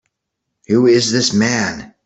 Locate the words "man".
1.31-1.93